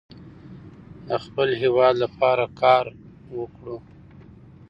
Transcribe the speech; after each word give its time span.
د 1.07 1.09
خپل 1.25 1.49
هیواد 1.61 1.95
لپاره 2.03 2.45
کار 2.61 2.85
وکړو. 3.39 3.77